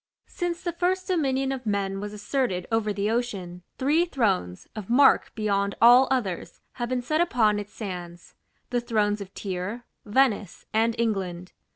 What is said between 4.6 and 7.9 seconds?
of mark beyond all others, have been set upon its